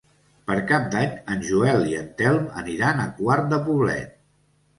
Per 0.45 0.55
Cap 0.69 0.87
d'Any 0.95 1.11
en 1.35 1.43
Joel 1.49 1.85
i 1.89 1.93
en 1.99 2.07
Telm 2.23 2.49
aniran 2.63 3.03
a 3.05 3.07
Quart 3.21 3.47
de 3.53 3.61
Poblet. 3.71 4.19